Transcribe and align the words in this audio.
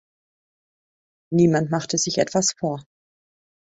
Niemand 1.31 1.69
macht 1.69 1.91
sich 1.91 2.17
etwas 2.17 2.53
vor. 2.53 2.83